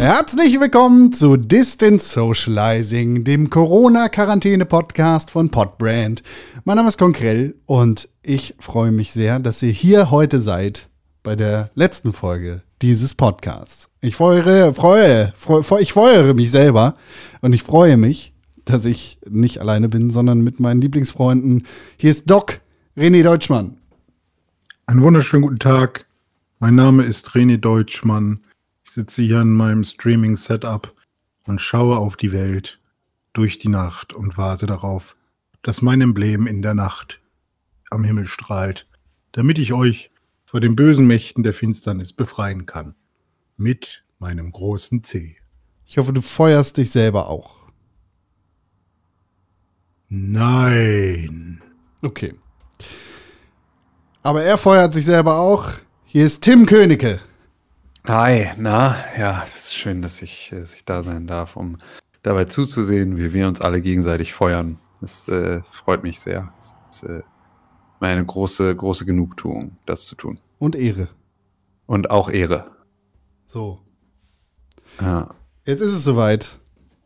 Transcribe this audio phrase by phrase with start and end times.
[0.00, 6.22] Herzlich willkommen zu Distance Socializing, dem Corona-Quarantäne-Podcast von Podbrand.
[6.64, 10.88] Mein Name ist Konkrell und ich freue mich sehr, dass ihr hier heute seid
[11.22, 13.90] bei der letzten Folge dieses Podcasts.
[14.00, 16.96] Ich freue, freue, freue, ich freue mich selber
[17.42, 18.32] und ich freue mich,
[18.64, 21.66] dass ich nicht alleine bin, sondern mit meinen Lieblingsfreunden.
[21.98, 22.62] Hier ist Doc
[22.96, 23.76] René Deutschmann.
[24.86, 26.06] Einen wunderschönen guten Tag.
[26.58, 28.40] Mein Name ist René Deutschmann.
[28.90, 30.92] Ich sitze hier in meinem Streaming-Setup
[31.44, 32.80] und schaue auf die Welt
[33.32, 35.14] durch die Nacht und warte darauf,
[35.62, 37.20] dass mein Emblem in der Nacht
[37.90, 38.88] am Himmel strahlt,
[39.30, 40.10] damit ich euch
[40.44, 42.96] vor den bösen Mächten der Finsternis befreien kann.
[43.56, 45.36] Mit meinem großen C.
[45.86, 47.70] Ich hoffe, du feuerst dich selber auch.
[50.08, 51.62] Nein.
[52.02, 52.34] Okay.
[54.24, 55.74] Aber er feuert sich selber auch.
[56.06, 57.20] Hier ist Tim Königke.
[58.10, 61.76] Hi, na, ja, es ist schön, dass ich, dass ich da sein darf, um
[62.22, 64.80] dabei zuzusehen, wie wir uns alle gegenseitig feuern.
[65.00, 66.52] Das äh, freut mich sehr.
[66.58, 67.22] Das ist äh,
[68.00, 70.40] meine große, große Genugtuung, das zu tun.
[70.58, 71.06] Und Ehre.
[71.86, 72.72] Und auch Ehre.
[73.46, 73.78] So.
[75.00, 75.32] Ja.
[75.64, 76.58] Jetzt ist es soweit.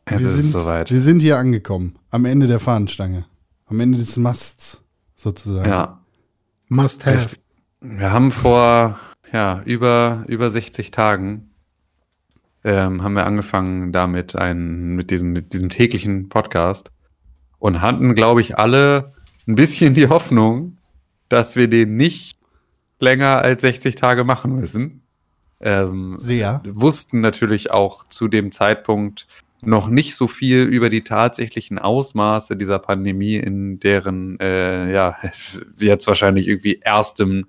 [0.08, 0.90] Jetzt wir ist sind, es soweit.
[0.90, 1.98] Wir sind hier angekommen.
[2.08, 3.26] Am Ende der Fahnenstange.
[3.66, 4.82] Am Ende des Masts,
[5.16, 5.68] sozusagen.
[5.68, 6.02] Ja.
[6.68, 7.36] Must have.
[7.82, 8.98] Wir haben vor
[9.34, 11.50] ja, über, über 60 Tagen
[12.62, 16.92] ähm, haben wir angefangen damit, ein, mit, diesem, mit diesem täglichen Podcast
[17.58, 19.12] und hatten, glaube ich, alle
[19.48, 20.78] ein bisschen die Hoffnung,
[21.28, 22.38] dass wir den nicht
[23.00, 25.02] länger als 60 Tage machen müssen.
[25.60, 26.62] Ähm, Sehr.
[26.64, 29.26] wussten natürlich auch zu dem Zeitpunkt
[29.62, 35.16] noch nicht so viel über die tatsächlichen Ausmaße dieser Pandemie, in deren, äh, ja,
[35.78, 37.46] jetzt wahrscheinlich irgendwie erstem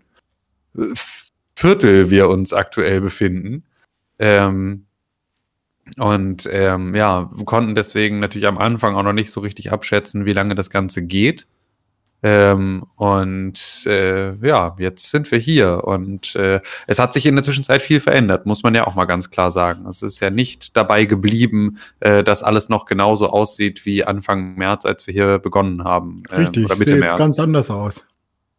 [1.58, 3.64] Viertel wir uns aktuell befinden.
[4.20, 4.86] Ähm,
[5.98, 10.26] und ähm, ja, wir konnten deswegen natürlich am Anfang auch noch nicht so richtig abschätzen,
[10.26, 11.48] wie lange das Ganze geht.
[12.23, 17.43] Ähm, und äh, ja, jetzt sind wir hier und äh, es hat sich in der
[17.43, 19.86] Zwischenzeit viel verändert, muss man ja auch mal ganz klar sagen.
[19.86, 24.86] Es ist ja nicht dabei geblieben, äh, dass alles noch genauso aussieht wie Anfang März,
[24.86, 26.23] als wir hier begonnen haben.
[26.32, 28.08] Ähm, Richtig, oder Mitte sieht ganz anders aus.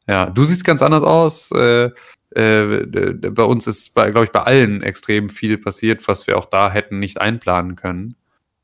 [0.06, 1.50] Ja, du siehst ganz anders aus.
[1.50, 1.90] Äh,
[2.36, 2.84] äh,
[3.30, 6.98] bei uns ist, glaube ich, bei allen extrem viel passiert, was wir auch da hätten
[6.98, 8.14] nicht einplanen können.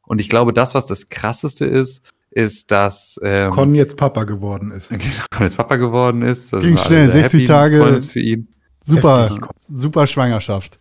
[0.02, 4.72] Und ich glaube, das, was das Krasseste ist, ist, dass ähm, Con jetzt Papa geworden
[4.72, 4.90] ist.
[5.30, 6.52] Con jetzt Papa geworden ist.
[6.52, 8.00] Das Ging schnell, 60 Tage.
[8.02, 8.48] Für ihn.
[8.84, 9.44] Super, Heftig.
[9.74, 10.78] super Schwangerschaft.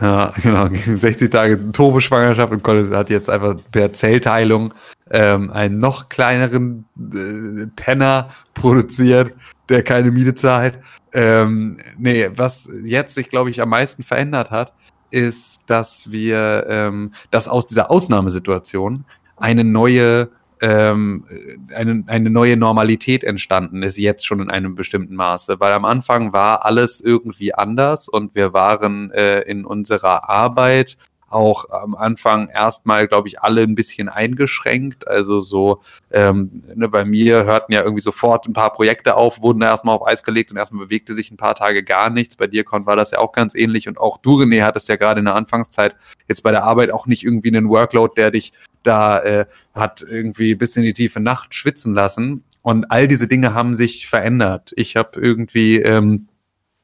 [0.00, 0.68] Ja, genau.
[0.98, 4.74] 60 Tage Turbo-Schwangerschaft und Con hat jetzt einfach per Zellteilung
[5.10, 9.34] ähm, einen noch kleineren äh, Penner produziert,
[9.68, 10.78] der keine Miete zahlt.
[11.12, 14.72] Ähm, nee, was jetzt sich, glaube ich, am meisten verändert hat,
[15.10, 19.04] ist, dass wir, ähm, dass aus dieser Ausnahmesituation
[19.36, 20.30] eine neue
[20.60, 21.24] ähm,
[21.72, 25.60] eine, eine neue Normalität entstanden ist, jetzt schon in einem bestimmten Maße.
[25.60, 30.98] Weil am Anfang war alles irgendwie anders und wir waren äh, in unserer Arbeit
[31.30, 35.06] auch am Anfang erstmal, glaube ich, alle ein bisschen eingeschränkt.
[35.06, 35.80] Also so,
[36.10, 39.96] ähm, ne, bei mir hörten ja irgendwie sofort ein paar Projekte auf, wurden da erstmal
[39.96, 42.36] auf Eis gelegt und erstmal bewegte sich ein paar Tage gar nichts.
[42.36, 43.88] Bei dir, Con, war das ja auch ganz ähnlich.
[43.88, 45.96] Und auch du, René, hattest ja gerade in der Anfangszeit
[46.28, 48.52] jetzt bei der Arbeit auch nicht irgendwie einen Workload, der dich
[48.82, 52.44] da äh, hat irgendwie bis in die tiefe Nacht schwitzen lassen.
[52.62, 54.72] Und all diese Dinge haben sich verändert.
[54.76, 56.27] Ich habe irgendwie ähm,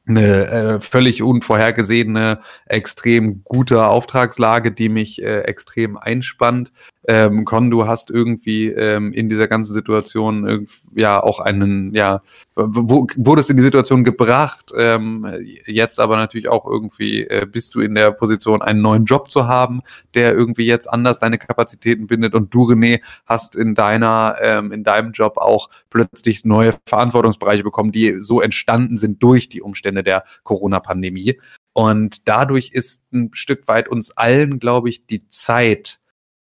[0.07, 6.71] eine äh, völlig unvorhergesehene, extrem gute Auftragslage, die mich äh, extrem einspannt.
[7.07, 12.21] Ähm, Con, du hast irgendwie ähm, in dieser ganzen Situation ja auch einen, ja,
[12.55, 15.27] wo, wurdest in die Situation gebracht, ähm,
[15.65, 19.47] jetzt aber natürlich auch irgendwie äh, bist du in der Position, einen neuen Job zu
[19.47, 19.81] haben,
[20.13, 24.83] der irgendwie jetzt anders deine Kapazitäten bindet und du, René, hast in deiner, ähm, in
[24.83, 30.23] deinem Job auch plötzlich neue Verantwortungsbereiche bekommen, die so entstanden sind durch die Umstände der
[30.43, 31.39] Corona-Pandemie.
[31.73, 35.99] Und dadurch ist ein Stück weit uns allen, glaube ich, die Zeit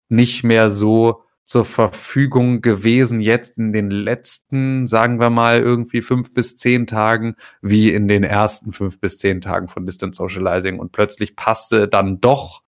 [0.10, 6.34] nicht mehr so zur Verfügung gewesen jetzt in den letzten, sagen wir mal, irgendwie fünf
[6.34, 10.78] bis zehn Tagen, wie in den ersten fünf bis zehn Tagen von Distance Socializing.
[10.78, 12.64] Und plötzlich passte dann doch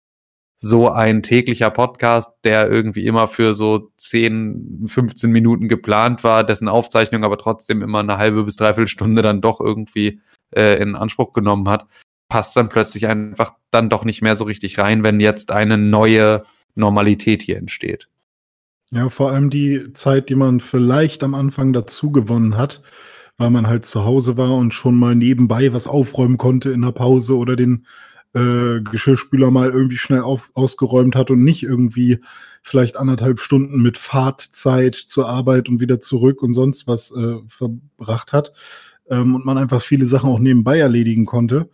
[0.59, 6.69] so ein täglicher Podcast, der irgendwie immer für so 10, 15 Minuten geplant war, dessen
[6.69, 10.21] Aufzeichnung aber trotzdem immer eine halbe bis dreiviertel Stunde dann doch irgendwie
[10.51, 11.85] äh, in Anspruch genommen hat,
[12.29, 16.43] passt dann plötzlich einfach dann doch nicht mehr so richtig rein, wenn jetzt eine neue
[16.79, 18.07] Normalität hier entsteht.
[18.91, 22.81] Ja, vor allem die Zeit, die man vielleicht am Anfang dazu gewonnen hat,
[23.37, 26.91] weil man halt zu Hause war und schon mal nebenbei was aufräumen konnte in der
[26.91, 27.85] Pause oder den
[28.33, 32.19] äh, Geschirrspüler mal irgendwie schnell auf, ausgeräumt hat und nicht irgendwie
[32.61, 38.33] vielleicht anderthalb Stunden mit Fahrtzeit zur Arbeit und wieder zurück und sonst was äh, verbracht
[38.33, 38.53] hat
[39.09, 41.69] ähm, und man einfach viele Sachen auch nebenbei erledigen konnte.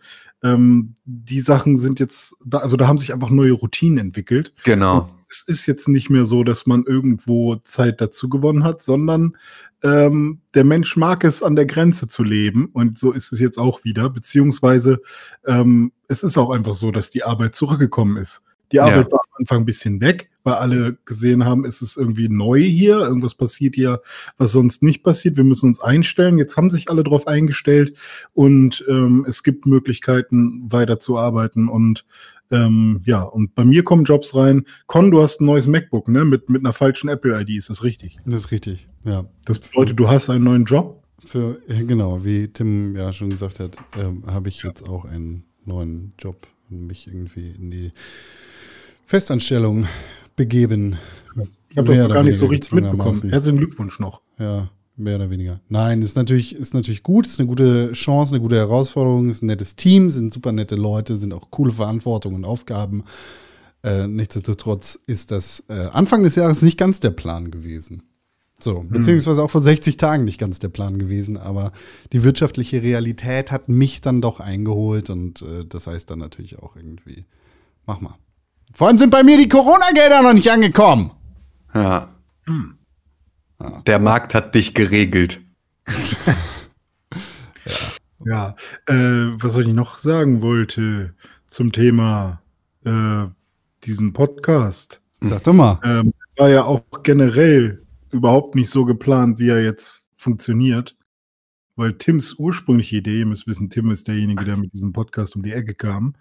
[0.46, 4.52] Ähm, die Sachen sind jetzt, da, also da haben sich einfach neue Routinen entwickelt.
[4.64, 5.02] Genau.
[5.02, 9.36] Und es ist jetzt nicht mehr so, dass man irgendwo Zeit dazu gewonnen hat, sondern
[9.82, 12.66] ähm, der Mensch mag es, an der Grenze zu leben.
[12.72, 14.08] Und so ist es jetzt auch wieder.
[14.10, 15.00] Beziehungsweise
[15.46, 18.42] ähm, es ist auch einfach so, dass die Arbeit zurückgekommen ist.
[18.72, 19.12] Die Arbeit ja.
[19.12, 23.34] war Anfang ein bisschen weg, weil alle gesehen haben, es ist irgendwie neu hier, irgendwas
[23.34, 24.00] passiert hier,
[24.38, 25.36] was sonst nicht passiert.
[25.36, 26.38] Wir müssen uns einstellen.
[26.38, 27.96] Jetzt haben sich alle darauf eingestellt
[28.34, 32.04] und ähm, es gibt Möglichkeiten, weiterzuarbeiten und
[32.50, 34.64] ähm, ja, und bei mir kommen Jobs rein.
[34.86, 36.24] Con, du hast ein neues MacBook, ne?
[36.24, 38.18] Mit, mit einer falschen Apple-ID, ist das richtig?
[38.24, 39.24] Das ist richtig, ja.
[39.44, 41.02] Das bedeutet, du hast einen neuen Job?
[41.24, 46.12] Für, genau, wie Tim ja schon gesagt hat, ähm, habe ich jetzt auch einen neuen
[46.18, 47.92] Job und mich irgendwie in die
[49.06, 49.86] Festanstellung
[50.34, 50.98] begeben.
[51.68, 53.30] Ich habe das noch gar nicht so richtig mitbekommen.
[53.30, 54.20] Herzlichen Glückwunsch noch.
[54.38, 55.60] Ja, mehr oder weniger.
[55.68, 59.46] Nein, ist natürlich, ist natürlich gut, ist eine gute Chance, eine gute Herausforderung, ist ein
[59.46, 63.04] nettes Team, sind super nette Leute, sind auch coole Verantwortungen und Aufgaben.
[63.84, 68.02] Äh, nichtsdestotrotz ist das äh, Anfang des Jahres nicht ganz der Plan gewesen.
[68.58, 68.88] So, hm.
[68.88, 71.72] beziehungsweise auch vor 60 Tagen nicht ganz der Plan gewesen, aber
[72.12, 76.74] die wirtschaftliche Realität hat mich dann doch eingeholt und äh, das heißt dann natürlich auch
[76.74, 77.26] irgendwie,
[77.84, 78.16] mach mal.
[78.76, 81.10] Vor allem sind bei mir die Corona-Gelder noch nicht angekommen.
[81.72, 82.10] Ja.
[82.44, 82.76] Hm.
[83.86, 85.40] Der Markt hat dich geregelt.
[87.64, 87.74] ja,
[88.26, 88.54] ja
[88.94, 91.14] äh, was ich noch sagen wollte
[91.46, 92.42] zum Thema
[92.84, 93.24] äh,
[93.84, 95.00] diesen Podcast.
[95.22, 95.80] Sag doch mal.
[95.82, 100.94] Ähm, war ja auch generell überhaupt nicht so geplant, wie er jetzt funktioniert.
[101.76, 105.42] Weil Tims ursprüngliche Idee, ihr müsst wissen, Tim ist derjenige, der mit diesem Podcast um
[105.42, 106.14] die Ecke kam,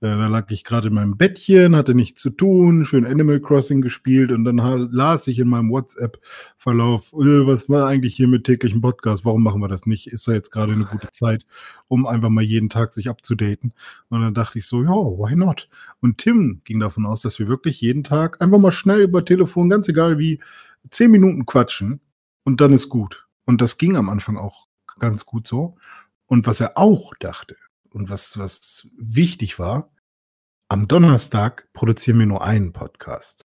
[0.00, 3.80] äh, da lag ich gerade in meinem Bettchen, hatte nichts zu tun, schön Animal Crossing
[3.80, 4.58] gespielt und dann
[4.92, 9.24] las ich in meinem WhatsApp-Verlauf, äh, was war eigentlich hier mit täglichen Podcast?
[9.24, 10.06] Warum machen wir das nicht?
[10.08, 11.46] Ist da jetzt gerade eine gute Zeit,
[11.88, 13.72] um einfach mal jeden Tag sich abzudaten?
[14.08, 15.68] Und dann dachte ich so, ja, why not?
[16.00, 19.70] Und Tim ging davon aus, dass wir wirklich jeden Tag einfach mal schnell über Telefon,
[19.70, 20.40] ganz egal wie,
[20.90, 22.00] zehn Minuten quatschen
[22.44, 23.26] und dann ist gut.
[23.46, 24.66] Und das ging am Anfang auch
[24.98, 25.76] ganz gut so.
[26.26, 27.56] Und was er auch dachte
[27.92, 29.90] und was, was wichtig war,
[30.68, 33.46] am Donnerstag produzieren wir nur einen Podcast.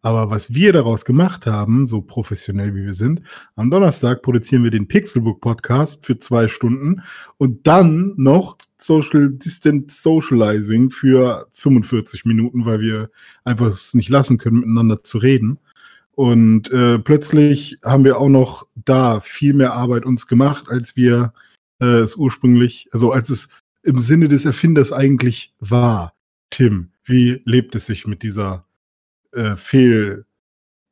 [0.00, 3.22] Aber was wir daraus gemacht haben, so professionell wie wir sind,
[3.56, 7.02] am Donnerstag produzieren wir den Pixelbook Podcast für zwei Stunden
[7.36, 13.10] und dann noch Social Distant Socializing für 45 Minuten, weil wir
[13.44, 15.58] einfach es nicht lassen können, miteinander zu reden.
[16.18, 21.32] Und äh, plötzlich haben wir auch noch da viel mehr Arbeit uns gemacht, als wir
[21.80, 23.48] äh, es ursprünglich, also als es
[23.84, 26.14] im Sinne des Erfinders eigentlich war.
[26.50, 28.64] Tim, wie lebt es sich mit dieser
[29.30, 30.24] äh, Fehlinterpretation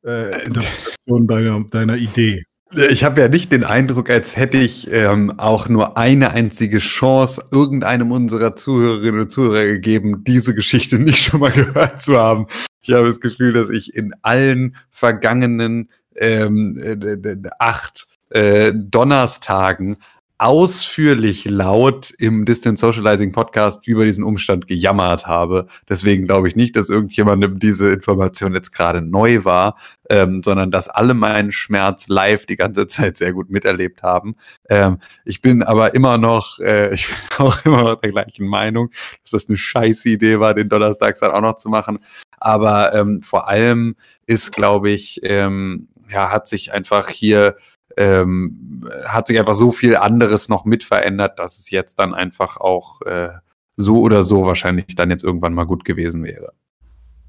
[0.05, 2.45] äh, deiner, deiner Idee?
[2.89, 7.43] Ich habe ja nicht den Eindruck, als hätte ich ähm, auch nur eine einzige Chance,
[7.51, 12.47] irgendeinem unserer Zuhörerinnen und Zuhörer gegeben, diese Geschichte nicht schon mal gehört zu haben.
[12.87, 19.97] Ich habe das Gefühl, dass ich in allen vergangenen ähm, äh, acht äh, Donnerstagen
[20.39, 25.67] ausführlich laut im Distance Socializing Podcast über diesen Umstand gejammert habe.
[25.89, 29.77] Deswegen glaube ich nicht, dass irgendjemandem diese Information jetzt gerade neu war,
[30.11, 34.35] ähm, sondern dass alle meinen Schmerz live die ganze Zeit sehr gut miterlebt haben.
[34.69, 38.91] Ähm, ich bin aber immer noch, äh, ich bin auch immer noch der gleichen Meinung,
[39.23, 41.97] dass das eine scheiße Idee war, den Donnerstag auch noch zu machen.
[42.39, 43.95] Aber ähm, vor allem
[44.27, 47.57] ist, glaube ich, ähm, ja, hat sich einfach hier
[47.97, 52.57] ähm, hat sich einfach so viel anderes noch mit verändert, dass es jetzt dann einfach
[52.57, 53.29] auch äh,
[53.75, 56.53] so oder so wahrscheinlich dann jetzt irgendwann mal gut gewesen wäre.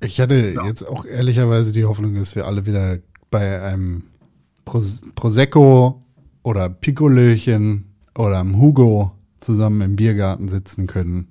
[0.00, 0.64] Ich hatte ja.
[0.64, 2.98] jetzt auch ehrlicherweise die Hoffnung, dass wir alle wieder
[3.30, 4.04] bei einem
[4.64, 6.02] Pros Prosecco
[6.42, 11.28] oder Piccolöchen oder einem Hugo zusammen im Biergarten sitzen können.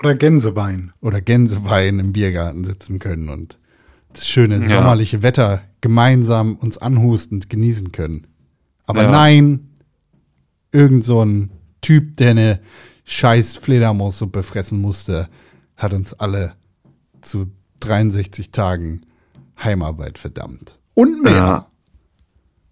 [0.00, 0.92] Oder Gänsewein.
[1.00, 3.58] Oder Gänsewein im Biergarten sitzen können und
[4.12, 4.68] das schöne ja.
[4.68, 8.26] sommerliche Wetter gemeinsam uns anhustend genießen können.
[8.88, 9.10] Aber ja.
[9.10, 9.68] nein,
[10.72, 11.50] irgend so ein
[11.82, 12.60] Typ, der eine
[13.04, 15.28] scheiß Fledermaussuppe fressen musste,
[15.76, 16.54] hat uns alle
[17.20, 19.02] zu 63 Tagen
[19.62, 20.78] Heimarbeit verdammt.
[20.94, 21.32] Und mehr.
[21.32, 21.70] Ja.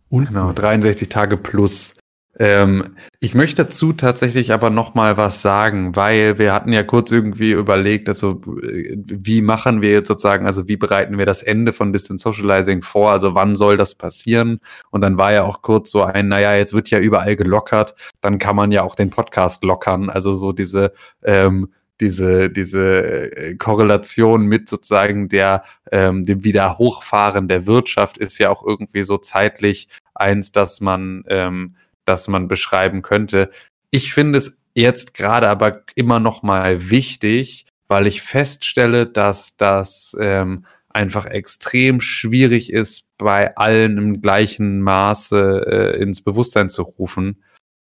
[0.09, 1.93] Und genau, 63 Tage plus.
[2.39, 7.11] Ähm, ich möchte dazu tatsächlich aber noch mal was sagen, weil wir hatten ja kurz
[7.11, 11.93] irgendwie überlegt, also wie machen wir jetzt sozusagen, also wie bereiten wir das Ende von
[11.93, 14.61] Distance Socializing vor, also wann soll das passieren?
[14.91, 18.39] Und dann war ja auch kurz so ein, naja, jetzt wird ja überall gelockert, dann
[18.39, 21.69] kann man ja auch den Podcast lockern, also so diese ähm,
[22.01, 28.63] diese, diese äh, Korrelation mit sozusagen der, ähm, dem Wiederhochfahren der Wirtschaft ist ja auch
[28.63, 31.77] irgendwie so zeitlich eins, dass man, ähm,
[32.07, 33.51] dass man beschreiben könnte.
[33.91, 40.17] Ich finde es jetzt gerade aber immer noch mal wichtig, weil ich feststelle, dass das
[40.21, 47.43] ähm, einfach extrem schwierig ist, bei allen im gleichen Maße äh, ins Bewusstsein zu rufen.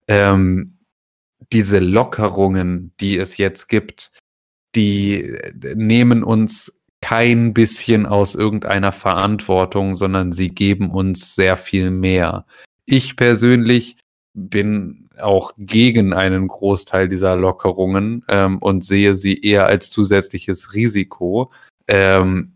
[0.07, 0.77] Ähm,
[1.51, 4.11] diese Lockerungen, die es jetzt gibt,
[4.75, 11.91] die äh, nehmen uns kein bisschen aus irgendeiner Verantwortung, sondern sie geben uns sehr viel
[11.91, 12.45] mehr.
[12.85, 13.97] Ich persönlich
[14.33, 21.51] bin auch gegen einen Großteil dieser Lockerungen ähm, und sehe sie eher als zusätzliches Risiko.
[21.87, 22.55] Ähm,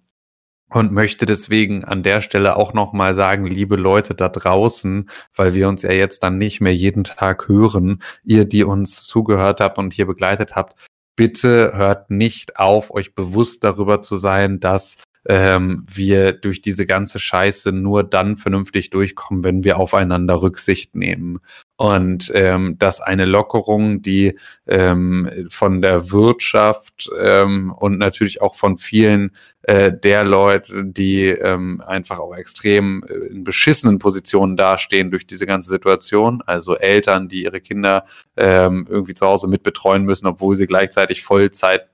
[0.73, 5.69] und möchte deswegen an der Stelle auch nochmal sagen, liebe Leute da draußen, weil wir
[5.69, 9.93] uns ja jetzt dann nicht mehr jeden Tag hören, ihr, die uns zugehört habt und
[9.93, 10.75] hier begleitet habt,
[11.15, 17.19] bitte hört nicht auf, euch bewusst darüber zu sein, dass ähm, wir durch diese ganze
[17.19, 21.39] Scheiße nur dann vernünftig durchkommen, wenn wir aufeinander Rücksicht nehmen.
[21.75, 24.37] Und ähm, dass eine Lockerung, die
[24.67, 29.31] ähm, von der Wirtschaft ähm, und natürlich auch von vielen
[29.63, 35.45] äh, der Leute, die ähm, einfach auch extrem äh, in beschissenen Positionen dastehen durch diese
[35.45, 38.05] ganze Situation, also Eltern, die ihre Kinder
[38.37, 41.89] ähm, irgendwie zu Hause mitbetreuen müssen, obwohl sie gleichzeitig Vollzeit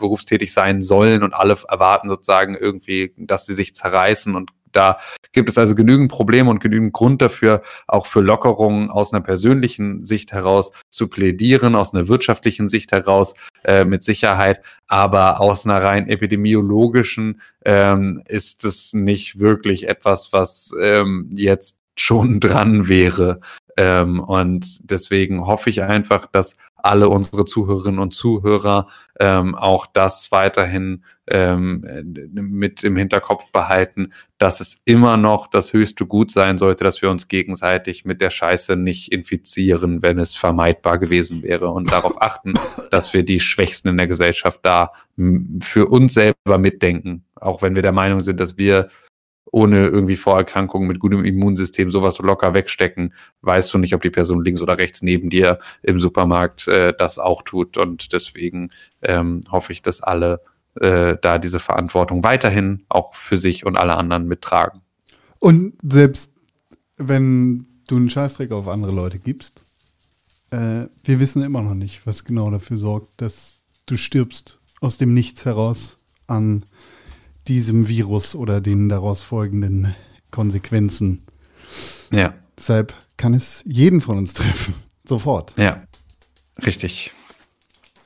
[0.00, 4.98] berufstätig sein sollen und alle erwarten sozusagen irgendwie, dass sie sich zerreißen und da
[5.32, 10.04] gibt es also genügend Probleme und genügend Grund dafür, auch für Lockerungen aus einer persönlichen
[10.04, 15.82] Sicht heraus zu plädieren, aus einer wirtschaftlichen Sicht heraus äh, mit Sicherheit, aber aus einer
[15.82, 23.40] rein epidemiologischen ähm, ist es nicht wirklich etwas, was ähm, jetzt schon dran wäre.
[23.80, 30.30] Ähm, und deswegen hoffe ich einfach, dass alle unsere Zuhörerinnen und Zuhörer ähm, auch das
[30.32, 31.86] weiterhin ähm,
[32.34, 37.08] mit im Hinterkopf behalten, dass es immer noch das höchste Gut sein sollte, dass wir
[37.08, 41.70] uns gegenseitig mit der Scheiße nicht infizieren, wenn es vermeidbar gewesen wäre.
[41.70, 42.52] Und darauf achten,
[42.90, 44.92] dass wir die Schwächsten in der Gesellschaft da
[45.62, 48.90] für uns selber mitdenken, auch wenn wir der Meinung sind, dass wir
[49.52, 54.10] ohne irgendwie Vorerkrankungen mit gutem Immunsystem sowas so locker wegstecken, weißt du nicht, ob die
[54.10, 57.76] Person links oder rechts neben dir im Supermarkt äh, das auch tut.
[57.76, 58.70] Und deswegen
[59.02, 60.40] ähm, hoffe ich, dass alle
[60.80, 64.80] äh, da diese Verantwortung weiterhin auch für sich und alle anderen mittragen.
[65.38, 66.32] Und selbst
[66.96, 69.64] wenn du einen Scheißdreck auf andere Leute gibst,
[70.50, 75.14] äh, wir wissen immer noch nicht, was genau dafür sorgt, dass du stirbst aus dem
[75.14, 76.64] Nichts heraus an
[77.50, 79.94] diesem Virus oder den daraus folgenden
[80.30, 81.22] Konsequenzen.
[82.12, 82.34] Ja.
[82.56, 84.74] Deshalb kann es jeden von uns treffen.
[85.04, 85.54] Sofort.
[85.58, 85.82] Ja.
[86.64, 87.10] Richtig.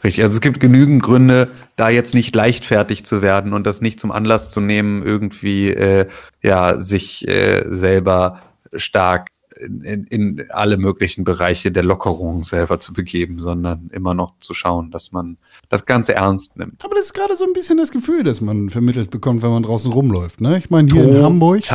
[0.02, 0.22] Richtig.
[0.22, 4.12] Also es gibt genügend Gründe, da jetzt nicht leichtfertig zu werden und das nicht zum
[4.12, 6.08] Anlass zu nehmen, irgendwie äh,
[6.42, 8.42] ja sich äh, selber
[8.74, 14.54] stark in, in alle möglichen Bereiche der Lockerung selber zu begeben, sondern immer noch zu
[14.54, 15.36] schauen, dass man
[15.68, 16.84] das Ganze ernst nimmt.
[16.84, 19.62] Aber das ist gerade so ein bisschen das Gefühl, das man vermittelt bekommt, wenn man
[19.62, 20.40] draußen rumläuft.
[20.40, 20.58] Ne?
[20.58, 21.16] Ich meine, hier Total.
[21.16, 21.70] in Hamburg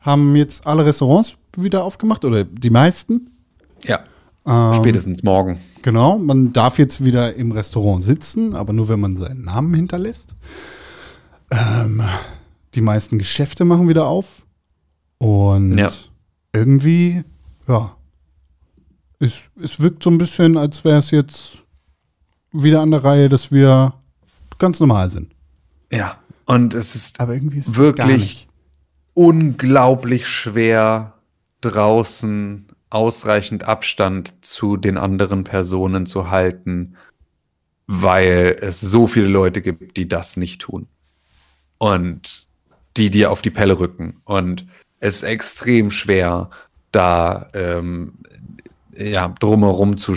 [0.00, 3.30] haben jetzt alle Restaurants wieder aufgemacht oder die meisten.
[3.84, 4.00] Ja.
[4.46, 5.60] Ähm, Spätestens morgen.
[5.82, 10.34] Genau, man darf jetzt wieder im Restaurant sitzen, aber nur wenn man seinen Namen hinterlässt.
[11.50, 12.02] Ähm,
[12.74, 14.42] die meisten Geschäfte machen wieder auf.
[15.18, 15.90] Und ja
[16.58, 17.24] irgendwie,
[17.66, 17.96] ja,
[19.20, 21.64] es, es wirkt so ein bisschen, als wäre es jetzt
[22.52, 23.94] wieder an der Reihe, dass wir
[24.58, 25.34] ganz normal sind.
[25.90, 28.48] Ja, und es ist, Aber irgendwie ist wirklich
[29.14, 31.14] unglaublich schwer,
[31.60, 36.94] draußen ausreichend Abstand zu den anderen Personen zu halten,
[37.86, 40.86] weil es so viele Leute gibt, die das nicht tun.
[41.78, 42.46] Und
[42.96, 44.20] die dir auf die Pelle rücken.
[44.24, 44.66] Und
[45.00, 46.50] es ist extrem schwer,
[46.92, 48.14] da ähm,
[48.96, 50.14] ja, drumherum zu,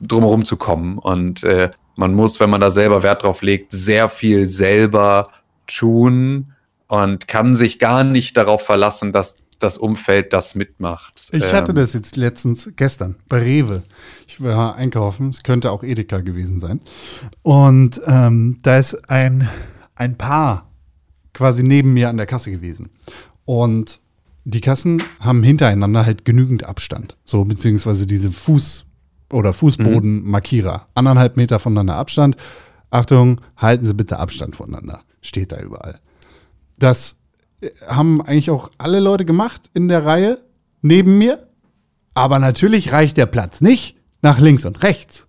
[0.00, 0.98] drumherum zu kommen.
[0.98, 5.28] Und äh, man muss, wenn man da selber Wert drauf legt, sehr viel selber
[5.66, 6.52] tun
[6.88, 11.28] und kann sich gar nicht darauf verlassen, dass das Umfeld das mitmacht.
[11.32, 13.82] Ich hatte ähm, das jetzt letztens, gestern, bei Rewe.
[14.26, 16.80] Ich war einkaufen, es könnte auch Edeka gewesen sein.
[17.42, 19.48] Und ähm, da ist ein,
[19.94, 20.70] ein Paar
[21.32, 22.90] quasi neben mir an der Kasse gewesen.
[23.44, 24.00] Und
[24.44, 27.16] die Kassen haben hintereinander halt genügend Abstand.
[27.24, 28.84] So, beziehungsweise diese Fuß-
[29.32, 30.78] oder Fußbodenmarkierer.
[30.78, 30.84] Mhm.
[30.94, 32.36] Anderthalb Meter voneinander Abstand.
[32.90, 35.00] Achtung, halten Sie bitte Abstand voneinander.
[35.20, 35.98] Steht da überall.
[36.78, 37.16] Das
[37.60, 40.40] äh, haben eigentlich auch alle Leute gemacht in der Reihe
[40.82, 41.48] neben mir.
[42.12, 45.26] Aber natürlich reicht der Platz nicht nach links und rechts.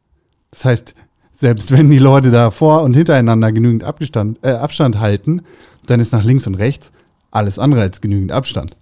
[0.51, 0.95] Das heißt,
[1.37, 5.41] Selbst wenn die Leute da vor und hintereinander genügend Abstand, äh, Abstand halten,
[5.85, 6.91] dann ist nach links und rechts
[7.29, 8.77] alles andere als genügend Abstand.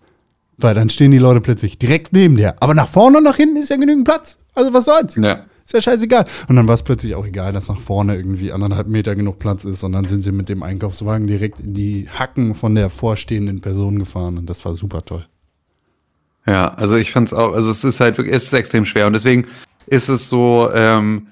[0.64, 2.56] Weil dann stehen die Leute plötzlich direkt neben dir.
[2.60, 4.38] Aber nach vorne und nach hinten ist ja genügend Platz.
[4.56, 5.16] Also was soll's?
[5.16, 5.46] Ja.
[5.66, 6.26] Ist ja scheißegal.
[6.48, 9.64] Und dann war es plötzlich auch egal, dass nach vorne irgendwie anderthalb Meter genug Platz
[9.66, 9.84] ist.
[9.84, 14.00] Und dann sind sie mit dem Einkaufswagen direkt in die Hacken von der vorstehenden Person
[14.00, 14.38] gefahren.
[14.38, 15.26] Und das war super toll.
[16.46, 19.08] Ja, also ich fand's auch, also es ist halt wirklich, es ist extrem schwer.
[19.08, 19.48] Und deswegen
[19.86, 21.28] ist es so, ähm,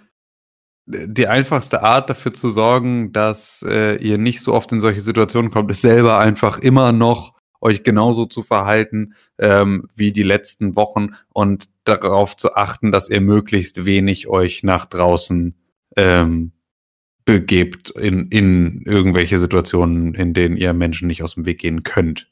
[0.88, 5.52] die einfachste Art dafür zu sorgen, dass äh, ihr nicht so oft in solche Situationen
[5.52, 11.16] kommt, ist selber einfach immer noch euch genauso zu verhalten ähm, wie die letzten Wochen
[11.30, 15.56] und darauf zu achten, dass ihr möglichst wenig euch nach draußen
[15.96, 16.52] ähm,
[17.26, 22.30] begebt in, in irgendwelche Situationen, in denen ihr Menschen nicht aus dem Weg gehen könnt.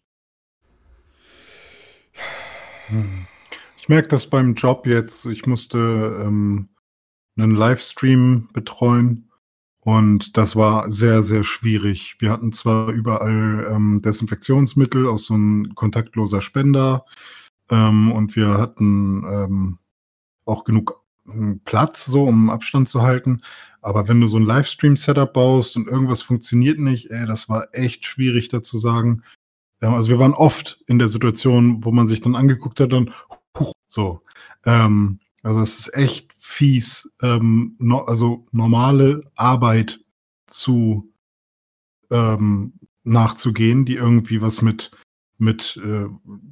[3.78, 5.26] Ich merke das beim Job jetzt.
[5.28, 6.70] Ich musste ähm,
[7.38, 9.29] einen Livestream betreuen
[9.90, 12.18] und das war sehr, sehr schwierig.
[12.20, 17.06] Wir hatten zwar überall ähm, Desinfektionsmittel aus so einem kontaktloser Spender
[17.72, 19.78] ähm, und wir hatten ähm,
[20.46, 23.42] auch genug hm, Platz, so um Abstand zu halten.
[23.82, 28.06] Aber wenn du so ein Livestream-Setup baust und irgendwas funktioniert nicht, ey, das war echt
[28.06, 29.24] schwierig da zu sagen.
[29.82, 33.12] Ja, also wir waren oft in der Situation, wo man sich dann angeguckt hat und
[33.88, 34.22] so.
[34.66, 35.20] Ähm,
[35.50, 40.00] also es ist echt fies, ähm, no, also normale Arbeit
[40.46, 41.12] zu
[42.12, 44.92] ähm, nachzugehen, die irgendwie was mit
[45.40, 46.06] mit äh,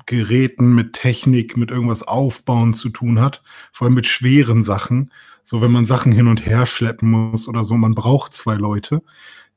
[0.06, 5.12] Geräten, mit Technik, mit irgendwas aufbauen zu tun hat, vor allem mit schweren Sachen.
[5.44, 9.04] So, wenn man Sachen hin und her schleppen muss oder so, man braucht zwei Leute.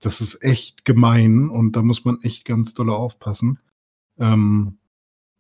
[0.00, 3.60] Das ist echt gemein und da muss man echt ganz doll aufpassen.
[4.18, 4.79] Ähm,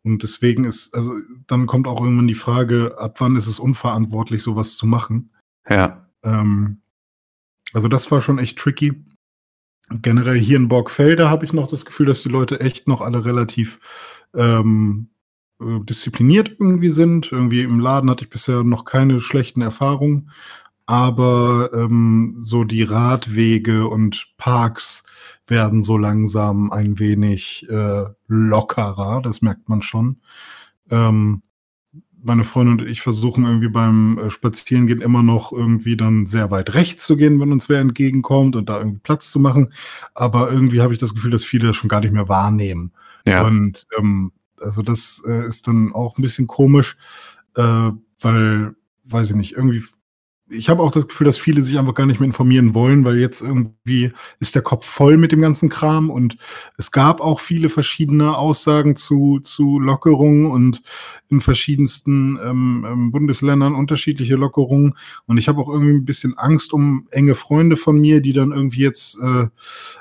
[0.02, 1.14] und deswegen ist, also
[1.46, 5.30] dann kommt auch irgendwann die Frage, ab wann ist es unverantwortlich, sowas zu machen?
[5.68, 6.08] Ja.
[6.22, 6.80] Ähm,
[7.72, 9.04] also das war schon echt tricky.
[9.90, 13.24] Generell hier in Borgfelder habe ich noch das Gefühl, dass die Leute echt noch alle
[13.24, 13.80] relativ
[14.34, 15.10] ähm,
[15.60, 17.30] äh, diszipliniert irgendwie sind.
[17.30, 20.30] Irgendwie im Laden hatte ich bisher noch keine schlechten Erfahrungen.
[20.86, 25.04] Aber ähm, so die Radwege und Parks
[25.50, 30.20] werden so langsam ein wenig äh, lockerer, das merkt man schon.
[30.90, 31.42] Ähm,
[32.22, 36.74] meine Freundin und ich versuchen irgendwie beim äh, Spazierengehen immer noch irgendwie dann sehr weit
[36.74, 39.72] rechts zu gehen, wenn uns wer entgegenkommt und da irgendwie Platz zu machen.
[40.14, 42.92] Aber irgendwie habe ich das Gefühl, dass viele das schon gar nicht mehr wahrnehmen.
[43.26, 43.44] Ja.
[43.44, 46.96] Und ähm, also das äh, ist dann auch ein bisschen komisch,
[47.56, 49.82] äh, weil, weiß ich nicht, irgendwie
[50.50, 53.18] ich habe auch das Gefühl, dass viele sich einfach gar nicht mehr informieren wollen, weil
[53.18, 56.36] jetzt irgendwie ist der Kopf voll mit dem ganzen Kram und
[56.76, 60.82] es gab auch viele verschiedene Aussagen zu, zu Lockerungen und
[61.28, 64.96] in verschiedensten ähm, ähm Bundesländern unterschiedliche Lockerungen.
[65.26, 68.52] Und ich habe auch irgendwie ein bisschen Angst um enge Freunde von mir, die dann
[68.52, 69.46] irgendwie jetzt äh,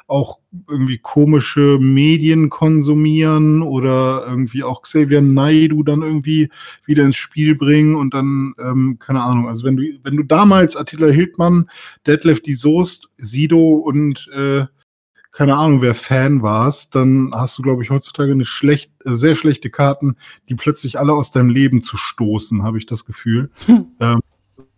[0.07, 6.49] auch irgendwie komische Medien konsumieren oder irgendwie auch Xavier Naidu dann irgendwie
[6.85, 10.75] wieder ins Spiel bringen und dann, ähm, keine Ahnung, also wenn du, wenn du damals
[10.75, 11.69] Attila Hildmann,
[12.07, 14.65] Detlef die Soest, Sido und äh,
[15.31, 19.35] keine Ahnung, wer Fan warst, dann hast du, glaube ich, heutzutage eine schlecht, äh, sehr
[19.35, 20.17] schlechte Karten,
[20.49, 23.51] die plötzlich alle aus deinem Leben zu stoßen, habe ich das Gefühl.
[23.65, 23.85] Hm.
[24.01, 24.21] Ähm,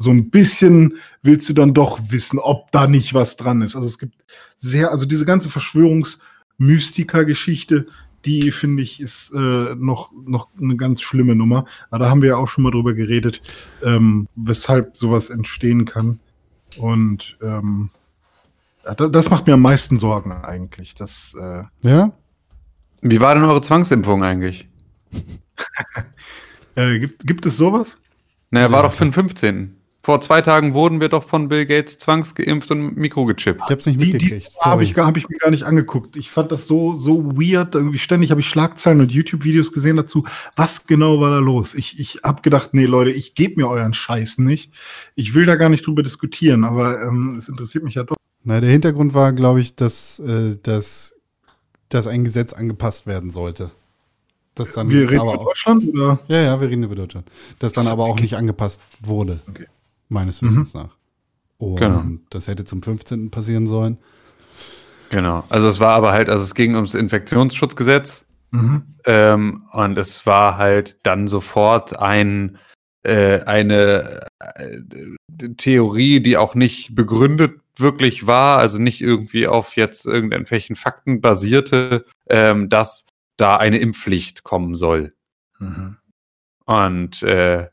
[0.02, 3.76] so ein bisschen willst du dann doch wissen, ob da nicht was dran ist.
[3.76, 7.88] Also es gibt sehr, also diese ganze Verschwörungsmystiker-Geschichte,
[8.26, 11.66] die finde ich ist äh, noch, noch eine ganz schlimme Nummer.
[11.90, 13.42] Aber da haben wir ja auch schon mal drüber geredet,
[13.84, 16.20] ähm, weshalb sowas entstehen kann.
[16.78, 17.90] Und ähm,
[18.96, 20.96] das macht mir am meisten Sorgen eigentlich.
[20.96, 22.12] Das, äh ja?
[23.02, 24.68] Wie war denn eure Zwangsimpfung eigentlich?
[26.76, 27.98] äh, gibt, gibt es sowas?
[28.52, 29.81] Naja, war doch für den 15.
[30.04, 33.62] Vor zwei Tagen wurden wir doch von Bill Gates zwangsgeimpft und mikrogechippt.
[33.64, 34.48] Ich hab's nicht mitgekriegt.
[34.48, 36.16] Die, die habe ich, hab ich mir gar nicht angeguckt.
[36.16, 37.76] Ich fand das so, so weird.
[37.76, 40.26] Irgendwie ständig habe ich Schlagzeilen und YouTube-Videos gesehen dazu.
[40.56, 41.76] Was genau war da los?
[41.76, 44.74] Ich, ich habe gedacht, nee, Leute, ich gebe mir euren Scheiß nicht.
[45.14, 48.16] Ich will da gar nicht drüber diskutieren, aber ähm, es interessiert mich ja doch.
[48.44, 51.14] Na, der Hintergrund war, glaube ich, dass, äh, dass,
[51.90, 53.70] dass ein Gesetz angepasst werden sollte.
[54.56, 55.88] Das dann wir reden über Deutschland?
[55.90, 56.20] Oder?
[56.28, 57.30] Ja, ja, wir reden über Deutschland.
[57.60, 58.24] Das dann das aber auch okay.
[58.24, 59.42] nicht angepasst wurde.
[59.48, 59.68] Okay
[60.12, 60.82] meines Wissens mhm.
[60.82, 60.98] nach.
[61.58, 62.04] Und genau.
[62.30, 63.32] das hätte zum 15.
[63.32, 63.98] passieren sollen.
[65.10, 65.44] Genau.
[65.50, 68.84] Also es war aber halt, also es ging ums Infektionsschutzgesetz mhm.
[69.06, 72.58] ähm, und es war halt dann sofort ein
[73.04, 74.78] äh, eine äh,
[75.58, 82.06] Theorie, die auch nicht begründet wirklich war, also nicht irgendwie auf jetzt irgendwelchen Fakten basierte,
[82.30, 83.06] ähm, dass
[83.38, 85.14] da eine Impfpflicht kommen soll.
[85.60, 85.98] Mhm.
[86.66, 87.70] Und äh,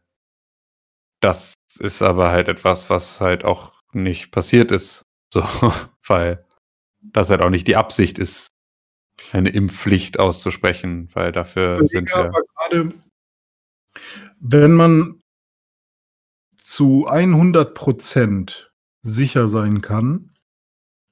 [1.21, 5.03] das ist aber halt etwas, was halt auch nicht passiert ist.
[5.31, 5.43] So,
[6.07, 6.43] weil
[7.03, 8.49] das halt auch nicht die Absicht ist,
[9.33, 12.17] eine Impfpflicht auszusprechen, weil dafür Ich sind wir.
[12.17, 12.89] aber gerade,
[14.41, 15.21] wenn man
[16.57, 20.31] zu 100 Prozent sicher sein kann,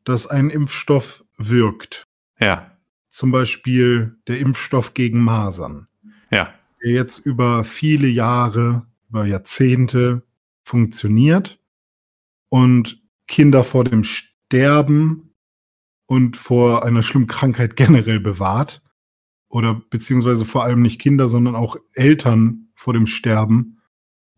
[0.05, 2.07] dass ein Impfstoff wirkt,
[2.40, 2.70] Ja,
[3.09, 5.88] zum Beispiel der Impfstoff gegen Masern,
[6.31, 10.22] ja, der jetzt über viele Jahre, über Jahrzehnte
[10.66, 11.61] funktioniert
[12.48, 15.33] und Kinder vor dem Sterben
[16.07, 18.83] und vor einer schlimmen Krankheit generell bewahrt.
[19.48, 23.81] Oder beziehungsweise vor allem nicht Kinder, sondern auch Eltern vor dem Sterben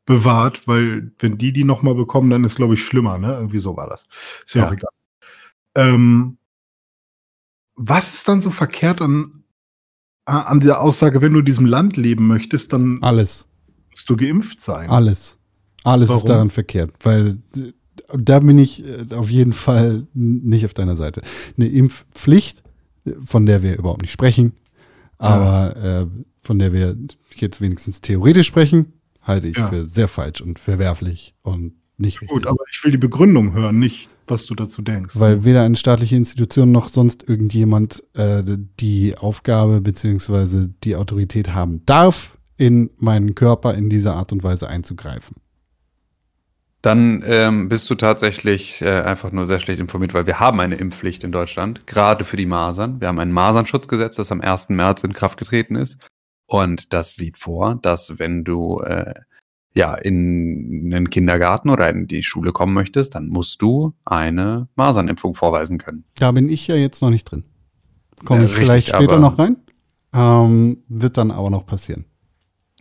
[0.05, 3.33] bewahrt, weil wenn die die nochmal bekommen, dann ist glaube ich schlimmer, ne?
[3.35, 4.07] Irgendwie so war das.
[4.45, 4.69] Ist ja, Ja.
[4.69, 4.91] auch egal.
[5.75, 6.39] Ähm,
[7.75, 9.45] was ist dann so verkehrt an,
[10.27, 13.49] an dieser Aussage, wenn du in diesem Land leben möchtest, dann Alles.
[13.91, 14.91] musst du geimpft sein?
[14.91, 15.39] Alles.
[15.85, 16.19] Alles Warum?
[16.21, 17.73] ist daran verkehrt, weil äh,
[18.17, 21.23] da bin ich äh, auf jeden Fall nicht auf deiner Seite.
[21.57, 22.63] Eine Impfpflicht,
[23.05, 24.53] äh, von der wir überhaupt nicht sprechen,
[25.19, 26.07] aber äh,
[26.43, 26.97] von der wir
[27.35, 29.69] jetzt wenigstens theoretisch sprechen, halte ich Ja.
[29.69, 32.35] für sehr falsch und verwerflich und nicht richtig.
[32.35, 35.19] Gut, aber ich will die Begründung hören, nicht was du dazu denkst.
[35.19, 38.43] Weil weder eine staatliche Institution noch sonst irgendjemand äh,
[38.79, 44.69] die Aufgabe beziehungsweise die Autorität haben darf, in meinen Körper in dieser Art und Weise
[44.69, 45.37] einzugreifen.
[46.83, 50.77] Dann ähm, bist du tatsächlich äh, einfach nur sehr schlecht informiert, weil wir haben eine
[50.77, 53.01] Impfpflicht in Deutschland, gerade für die Masern.
[53.01, 54.69] Wir haben ein Masernschutzgesetz, das am 1.
[54.71, 55.99] März in Kraft getreten ist.
[56.47, 59.15] Und das sieht vor, dass wenn du äh,
[59.75, 65.35] ja in einen Kindergarten oder in die Schule kommen möchtest, dann musst du eine Masernimpfung
[65.35, 66.05] vorweisen können.
[66.15, 67.45] Da bin ich ja jetzt noch nicht drin.
[68.25, 69.57] Komme ich richtig, vielleicht später noch rein.
[70.13, 72.07] Ähm, wird dann aber noch passieren.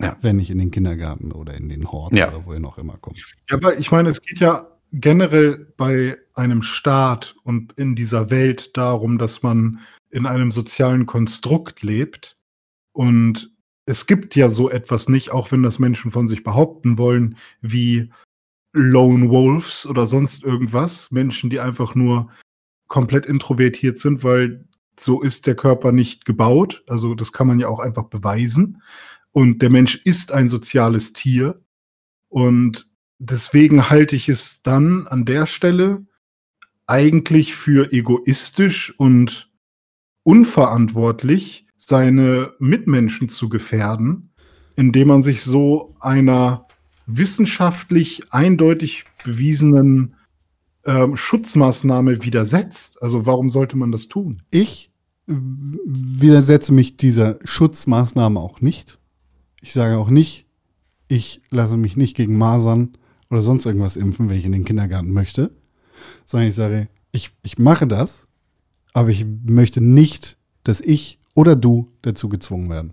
[0.00, 0.16] Ja.
[0.20, 2.28] Wenn ich in den Kindergarten oder in den Hort Ja.
[2.28, 3.16] oder wohin auch immer komme.
[3.48, 8.76] Ja, aber ich meine, es geht ja generell bei einem Staat und in dieser Welt
[8.76, 9.80] darum, dass man
[10.10, 12.36] in einem sozialen Konstrukt lebt.
[12.92, 13.50] Und
[13.86, 18.10] es gibt ja so etwas nicht, auch wenn das Menschen von sich behaupten wollen, wie
[18.72, 21.10] Lone Wolves oder sonst irgendwas.
[21.10, 22.30] Menschen, die einfach nur
[22.86, 24.64] komplett introvertiert sind, weil
[24.98, 26.82] so ist der Körper nicht gebaut.
[26.86, 28.82] Also das kann man ja auch einfach beweisen.
[29.32, 31.60] Und der Mensch ist ein soziales Tier.
[32.28, 32.88] Und
[33.18, 36.06] deswegen halte ich es dann an der Stelle
[36.86, 39.50] eigentlich für egoistisch und
[40.22, 44.30] unverantwortlich, seine Mitmenschen zu gefährden,
[44.76, 46.66] indem man sich so einer
[47.06, 50.14] wissenschaftlich eindeutig bewiesenen
[50.84, 53.02] ähm, Schutzmaßnahme widersetzt.
[53.02, 54.42] Also warum sollte man das tun?
[54.50, 54.90] Ich
[55.26, 58.97] widersetze mich dieser Schutzmaßnahme auch nicht.
[59.60, 60.46] Ich sage auch nicht,
[61.08, 62.96] ich lasse mich nicht gegen Masern
[63.30, 65.50] oder sonst irgendwas impfen, wenn ich in den Kindergarten möchte.
[66.24, 68.28] Sondern ich sage, ich, ich mache das,
[68.92, 72.92] aber ich möchte nicht, dass ich oder du dazu gezwungen werden.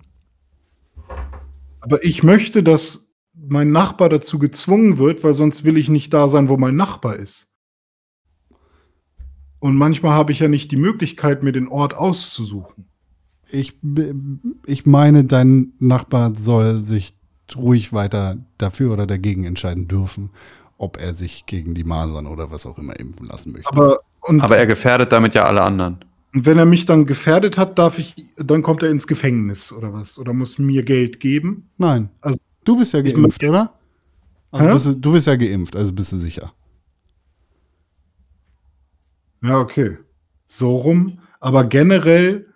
[1.81, 6.29] Aber ich möchte, dass mein Nachbar dazu gezwungen wird, weil sonst will ich nicht da
[6.29, 7.47] sein, wo mein Nachbar ist.
[9.59, 12.85] Und manchmal habe ich ja nicht die Möglichkeit, mir den Ort auszusuchen.
[13.49, 13.75] Ich,
[14.65, 17.15] ich meine, dein Nachbar soll sich
[17.55, 20.31] ruhig weiter dafür oder dagegen entscheiden dürfen,
[20.77, 23.69] ob er sich gegen die Masern oder was auch immer impfen lassen möchte.
[23.69, 26.03] Aber, und, Aber er gefährdet damit ja alle anderen.
[26.33, 29.93] und wenn er mich dann gefährdet hat, darf ich, dann kommt er ins Gefängnis oder
[29.93, 30.17] was?
[30.17, 31.69] Oder muss mir Geld geben?
[31.77, 32.09] Nein.
[32.21, 33.73] Also- du bist ja Ich geimpft, oder?
[34.51, 36.51] Also bist du, du bist ja geimpft, also bist du sicher.
[39.43, 39.97] Ja, okay.
[40.45, 41.19] So rum.
[41.39, 42.47] Aber generell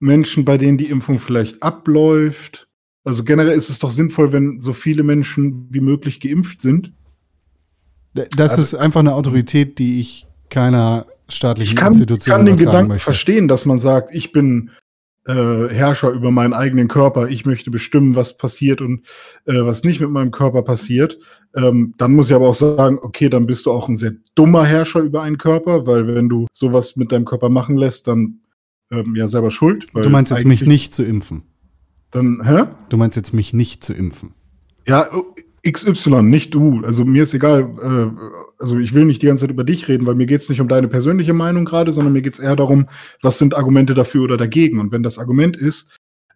[0.00, 2.66] Menschen, bei denen die Impfung vielleicht abläuft.
[3.04, 6.92] Also generell ist es doch sinnvoll, wenn so viele Menschen wie möglich geimpft sind.
[8.14, 12.46] Das Also- ist einfach eine Autorität, die ich keiner staatlichen Ich kann, ich Institution kann
[12.46, 13.04] den Gedanken möchte.
[13.04, 14.70] verstehen, dass man sagt, ich bin
[15.26, 19.06] äh, Herrscher über meinen eigenen Körper, ich möchte bestimmen, was passiert und
[19.44, 21.18] äh, was nicht mit meinem Körper passiert.
[21.54, 24.64] Ähm, dann muss ich aber auch sagen, okay, dann bist du auch ein sehr dummer
[24.64, 28.40] Herrscher über einen Körper, weil wenn du sowas mit deinem Körper machen lässt, dann
[28.90, 29.86] ähm, ja selber schuld.
[29.94, 31.42] Du meinst jetzt mich nicht zu impfen.
[32.10, 32.64] Dann, hä?
[32.88, 34.34] Du meinst jetzt mich nicht zu impfen.
[34.86, 35.08] Ja,
[35.68, 36.82] XY, nicht du.
[36.84, 40.06] Also mir ist egal, äh, also ich will nicht die ganze Zeit über dich reden,
[40.06, 42.56] weil mir geht es nicht um deine persönliche Meinung gerade, sondern mir geht es eher
[42.56, 42.86] darum,
[43.22, 44.80] was sind Argumente dafür oder dagegen.
[44.80, 45.88] Und wenn das Argument ist,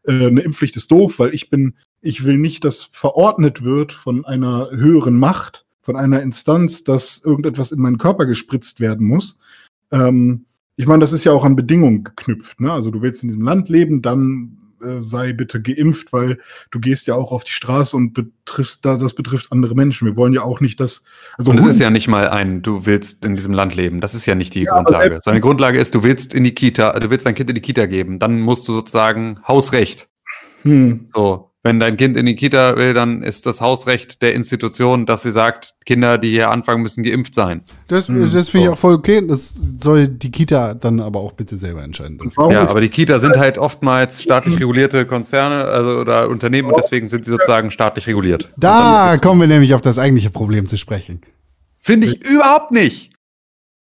[0.05, 4.25] äh, eine Impfpflicht ist doof, weil ich bin, ich will nicht, dass verordnet wird von
[4.25, 9.41] einer höheren Macht, von einer Instanz, dass irgendetwas in meinen Körper gespritzt werden muss.
[9.91, 10.45] Ähm,
[10.77, 12.61] ich meine, das ist ja auch an Bedingungen geknüpft.
[12.61, 12.73] Ne?
[12.73, 16.39] Also du willst in diesem Land leben, dann äh, sei bitte geimpft, weil
[16.71, 20.07] du gehst ja auch auf die Straße und betriffst da, das betrifft andere Menschen.
[20.07, 21.05] Wir wollen ja auch nicht, dass.
[21.39, 24.01] Also und es ist ja nicht mal ein, du willst in diesem Land leben.
[24.01, 25.21] Das ist ja nicht die ja, Grundlage.
[25.23, 27.63] Sondern die Grundlage ist, du willst in die Kita, du willst dein Kind in die
[27.63, 28.19] Kita geben.
[28.19, 30.09] Dann musst du sozusagen Hausrecht.
[30.63, 31.07] Hm.
[31.13, 35.23] So, wenn dein Kind in die Kita will, dann ist das Hausrecht der Institution, dass
[35.23, 37.63] sie sagt, Kinder, die hier anfangen, müssen geimpft sein.
[37.89, 38.31] Das, hm.
[38.31, 39.27] das finde ich auch voll okay.
[39.27, 42.21] Das soll die Kita dann aber auch bitte selber entscheiden.
[42.51, 47.09] Ja, aber die Kita sind halt oftmals staatlich regulierte Konzerne also, oder Unternehmen und deswegen
[47.09, 48.53] sind sie sozusagen staatlich reguliert.
[48.59, 51.23] Da kommen wir nämlich auf das eigentliche Problem zu sprechen.
[51.79, 53.11] Finde ich überhaupt nicht.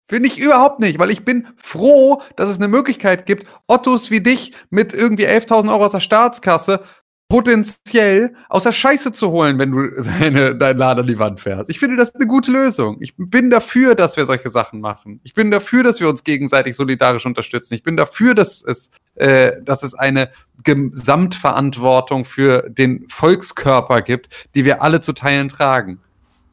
[0.07, 4.21] Finde ich überhaupt nicht, weil ich bin froh, dass es eine Möglichkeit gibt, Ottos wie
[4.21, 6.81] dich mit irgendwie 11.000 Euro aus der Staatskasse
[7.29, 11.69] potenziell aus der Scheiße zu holen, wenn du deine, dein Laden an die Wand fährst.
[11.69, 12.97] Ich finde, das ist eine gute Lösung.
[12.99, 15.19] Ich bin dafür, dass wir solche Sachen machen.
[15.23, 17.73] Ich bin dafür, dass wir uns gegenseitig solidarisch unterstützen.
[17.73, 20.29] Ich bin dafür, dass es, äh, dass es eine
[20.63, 25.99] Gesamtverantwortung für den Volkskörper gibt, die wir alle zu teilen tragen.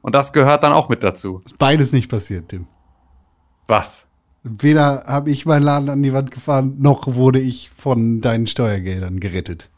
[0.02, 1.42] Und das gehört dann auch mit dazu.
[1.58, 2.66] Beides nicht passiert, Tim.
[3.66, 4.06] Was?
[4.42, 9.20] Weder habe ich meinen Laden an die Wand gefahren, noch wurde ich von deinen Steuergeldern
[9.20, 9.68] gerettet.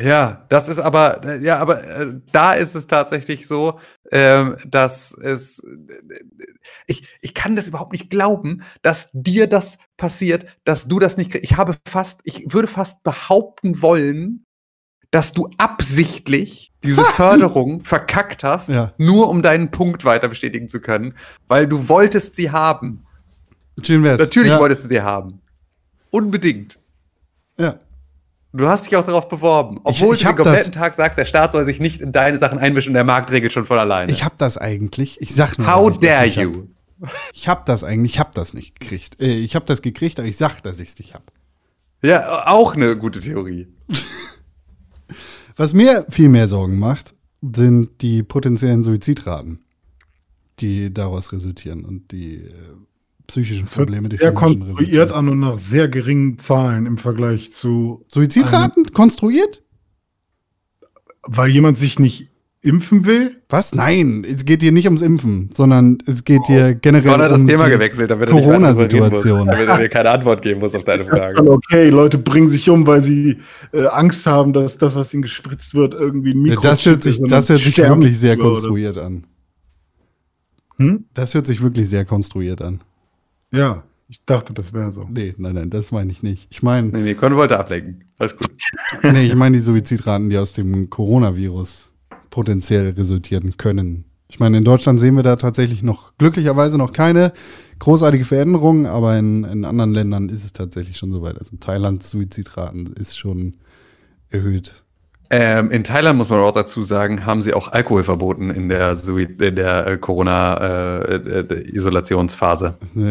[0.00, 3.78] Ja, das ist aber, ja, aber äh, da ist es tatsächlich so,
[4.10, 6.24] ähm, dass es, äh,
[6.86, 11.34] ich, ich kann das überhaupt nicht glauben, dass dir das passiert, dass du das nicht,
[11.34, 14.44] ich habe fast, ich würde fast behaupten wollen,
[15.10, 18.92] dass du absichtlich diese Förderung verkackt hast, ja.
[18.96, 21.14] nur um deinen Punkt weiter bestätigen zu können,
[21.46, 23.04] weil du wolltest sie haben.
[24.18, 24.60] Natürlich ja.
[24.60, 25.40] wolltest du sie haben.
[26.10, 26.78] Unbedingt.
[27.58, 27.78] Ja.
[28.52, 30.80] Du hast dich auch darauf beworben, obwohl ich, ich du den kompletten das.
[30.80, 33.52] Tag sagst, der Staat soll sich nicht in deine Sachen einmischen und der Markt regelt
[33.52, 34.10] schon von alleine.
[34.10, 35.20] Ich hab das eigentlich.
[35.20, 35.72] Ich sag nur.
[35.72, 36.66] How dare you?
[37.00, 37.10] Hab.
[37.32, 38.14] Ich hab das eigentlich.
[38.14, 39.20] Ich hab das nicht gekriegt.
[39.20, 41.30] Äh, ich hab das gekriegt, aber ich sag, dass ich es nicht hab.
[42.02, 43.68] Ja, auch eine gute Theorie.
[45.56, 49.60] Was mir viel mehr Sorgen macht, sind die potenziellen Suizidraten,
[50.58, 52.50] die daraus resultieren und die äh,
[53.30, 58.04] psychischen Probleme, die sehr konstruiert an und nach sehr geringen Zahlen im Vergleich zu.
[58.08, 59.62] Suizidraten konstruiert?
[61.22, 62.30] Weil jemand sich nicht
[62.62, 63.36] impfen will?
[63.48, 63.74] Was?
[63.74, 68.30] Nein, es geht hier nicht ums Impfen, sondern es geht hier generell Thema gewechselt, damit
[68.30, 69.46] Corona-Situation.
[69.46, 71.40] Damit er mir keine Antwort geben muss auf deine Frage.
[71.48, 73.38] Okay, Leute bringen sich um, weil sie
[73.72, 77.02] äh, Angst haben, dass das, was ihnen gespritzt wird, irgendwie ein Mikro ja, Das hört
[77.02, 79.24] sich, das hört sich wirklich sehr konstruiert an.
[80.76, 81.04] Hm?
[81.14, 82.80] Das hört sich wirklich sehr konstruiert an.
[83.52, 85.06] Ja, ich dachte, das wäre so.
[85.08, 86.48] Nee, nein, nein, das meine ich nicht.
[86.50, 86.88] Ich meine.
[86.88, 88.04] Nee, nee, Con wollte ablenken.
[88.18, 88.50] Alles gut.
[89.02, 91.90] nee, ich meine die Suizidraten, die aus dem Coronavirus
[92.30, 94.04] potenziell resultieren können.
[94.28, 97.32] Ich meine, in Deutschland sehen wir da tatsächlich noch glücklicherweise noch keine
[97.80, 101.38] großartige Veränderung, aber in, in anderen Ländern ist es tatsächlich schon soweit.
[101.38, 103.56] Also in Thailand Suizidraten ist schon
[104.28, 104.84] erhöht.
[105.32, 108.96] Ähm, in Thailand muss man auch dazu sagen, haben sie auch Alkohol verboten in der,
[108.96, 112.66] der äh, Corona-Isolationsphase.
[112.66, 113.04] Äh, das, das,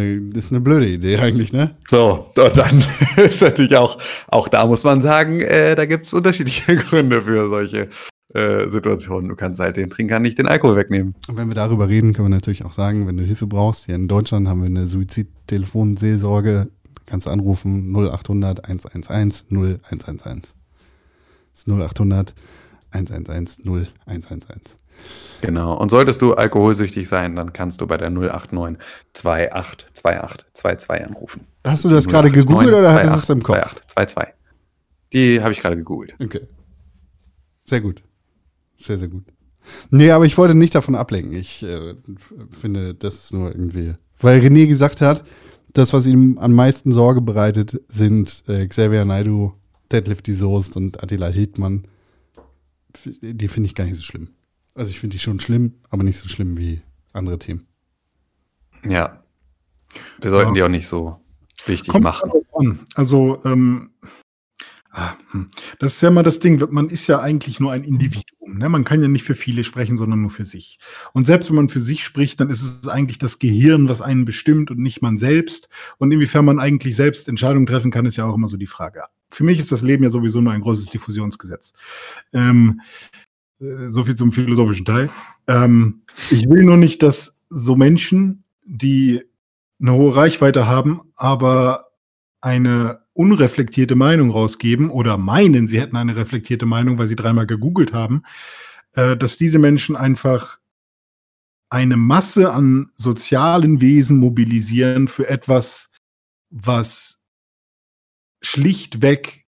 [0.46, 1.78] ist eine blöde Idee eigentlich, ne?
[1.88, 2.84] So, und dann
[3.16, 7.50] ist natürlich auch, auch da muss man sagen, äh, da gibt es unterschiedliche Gründe für
[7.50, 7.88] solche
[8.34, 9.30] äh, Situationen.
[9.30, 11.16] Du kannst halt den Trinkern nicht den Alkohol wegnehmen.
[11.30, 13.96] Und wenn wir darüber reden, können wir natürlich auch sagen, wenn du Hilfe brauchst, hier
[13.96, 16.68] in Deutschland haben wir eine Suizidtelefonseelsorge,
[17.06, 20.54] kannst du anrufen 0800 111 0111.
[21.68, 22.34] 0800
[22.92, 24.78] 111 0111.
[25.42, 25.78] Genau.
[25.78, 28.78] Und solltest du alkoholsüchtig sein, dann kannst du bei der 089
[29.14, 31.42] 282822 anrufen.
[31.64, 33.76] Hast du das gerade gegoogelt oder hattest du es im Kopf?
[33.88, 34.36] 2822.
[35.14, 36.16] Die habe ich gerade gegoogelt.
[36.20, 36.42] Okay.
[37.64, 38.04] Sehr gut.
[38.76, 39.24] Sehr, sehr gut.
[39.92, 41.34] Nee, aber ich wollte nicht davon ablenken.
[41.34, 41.96] Ich äh,
[42.52, 43.96] finde, das ist nur irgendwie.
[44.20, 45.24] Weil René gesagt hat,
[45.74, 49.54] das, was ihm am meisten Sorge bereitet, sind äh, Xavier Naidu
[49.92, 51.88] Deadlift die Soest und Attila Hildmann,
[53.22, 54.30] die finde ich gar nicht so schlimm.
[54.76, 56.82] Also ich finde die schon schlimm, aber nicht so schlimm wie
[57.14, 57.68] andere Themen.
[58.88, 59.24] Ja.
[60.22, 60.56] Wir sollten ja.
[60.56, 61.20] die auch nicht so
[61.66, 62.32] wichtig Kommt machen.
[62.96, 63.92] Also, ähm.
[65.80, 68.58] Das ist ja mal das Ding, man ist ja eigentlich nur ein Individuum.
[68.58, 68.70] Ne?
[68.70, 70.80] Man kann ja nicht für viele sprechen, sondern nur für sich.
[71.14, 74.26] Und selbst wenn man für sich spricht, dann ist es eigentlich das Gehirn, was einen
[74.26, 75.70] bestimmt und nicht man selbst.
[75.98, 79.04] Und inwiefern man eigentlich selbst Entscheidungen treffen kann, ist ja auch immer so die Frage
[79.30, 81.74] für mich ist das Leben ja sowieso nur ein großes Diffusionsgesetz.
[82.34, 82.82] Ähm,
[83.60, 85.10] äh, so viel zum philosophischen Teil.
[85.48, 89.24] Ähm, ich will nur nicht, dass so Menschen, die
[89.80, 91.92] eine hohe Reichweite haben, aber
[92.42, 97.92] eine unreflektierte Meinung rausgeben oder meinen, sie hätten eine reflektierte Meinung, weil sie dreimal gegoogelt
[97.92, 98.24] haben,
[98.94, 100.58] äh, dass diese Menschen einfach
[101.70, 105.92] eine Masse an sozialen Wesen mobilisieren für etwas,
[106.50, 107.22] was
[108.42, 109.46] schlichtweg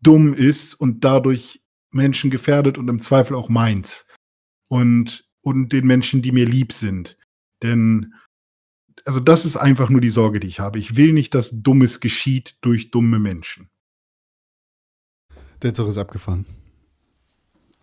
[0.00, 4.06] dumm ist und dadurch Menschen gefährdet und im Zweifel auch meins.
[4.68, 7.18] Und, und den Menschen, die mir lieb sind.
[7.64, 8.14] Denn,
[9.04, 10.78] also das ist einfach nur die Sorge, die ich habe.
[10.78, 13.68] Ich will nicht, dass Dummes geschieht durch dumme Menschen.
[15.62, 16.46] Der Zug ist abgefahren.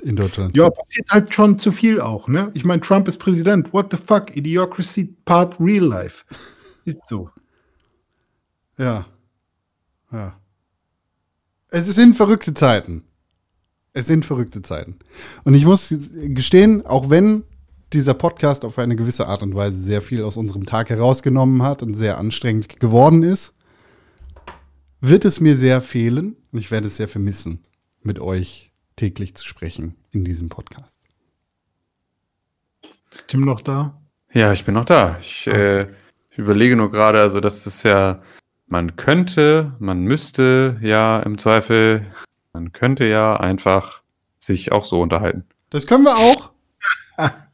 [0.01, 0.55] In Deutschland.
[0.55, 2.51] Ja, passiert halt schon zu viel auch, ne?
[2.53, 3.73] Ich meine, Trump ist Präsident.
[3.73, 4.35] What the fuck?
[4.35, 6.23] Idiocracy part real life.
[6.85, 7.29] Ist so.
[8.77, 9.05] Ja.
[10.11, 10.39] Ja.
[11.69, 13.03] Es sind verrückte Zeiten.
[13.91, 14.97] Es sind verrückte Zeiten.
[15.43, 17.43] Und ich muss gestehen, auch wenn
[17.93, 21.81] dieser Podcast auf eine gewisse Art und Weise sehr viel aus unserem Tag herausgenommen hat
[21.81, 23.53] und sehr anstrengend geworden ist,
[25.01, 27.61] wird es mir sehr fehlen und ich werde es sehr vermissen,
[28.01, 30.93] mit euch täglich zu sprechen in diesem Podcast.
[33.11, 33.99] Ist Tim noch da?
[34.33, 35.17] Ja, ich bin noch da.
[35.19, 35.83] Ich, äh,
[36.29, 38.21] ich überlege nur gerade, also das ist ja,
[38.67, 42.05] man könnte, man müsste ja im Zweifel,
[42.53, 44.03] man könnte ja einfach
[44.37, 45.45] sich auch so unterhalten.
[45.71, 46.51] Das können wir auch.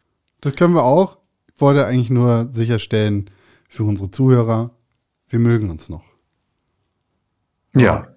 [0.45, 1.17] Das können wir auch.
[1.55, 3.31] Ich wollte eigentlich nur sicherstellen
[3.67, 4.69] für unsere Zuhörer,
[5.27, 6.03] wir mögen uns noch.
[7.75, 8.09] Ja,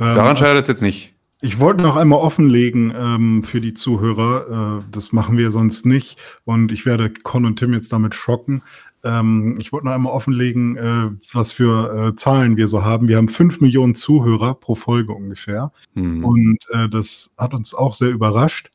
[0.00, 1.14] Ähm, daran scheitert es jetzt nicht.
[1.42, 4.80] Ich wollte noch einmal offenlegen ähm, für die Zuhörer.
[4.80, 6.18] Äh, das machen wir sonst nicht.
[6.44, 8.62] Und ich werde Con und Tim jetzt damit schocken.
[9.04, 13.06] Ähm, ich wollte noch einmal offenlegen, äh, was für äh, Zahlen wir so haben.
[13.06, 15.72] Wir haben fünf Millionen Zuhörer pro Folge ungefähr.
[15.94, 16.24] Hm.
[16.24, 18.70] Und äh, das hat uns auch sehr überrascht.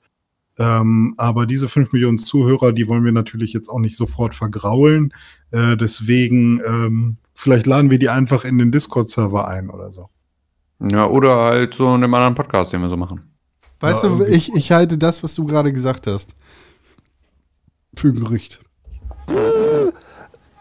[0.62, 5.14] Ähm, aber diese fünf Millionen Zuhörer, die wollen wir natürlich jetzt auch nicht sofort vergraulen.
[5.52, 10.10] Äh, deswegen, ähm, vielleicht laden wir die einfach in den Discord-Server ein oder so.
[10.80, 13.22] Ja, oder halt so in einem anderen Podcast, den wir so machen.
[13.80, 16.36] Weißt Ja, du, ich, ich halte das, was du gerade gesagt hast,
[17.96, 18.62] für ein Gerücht.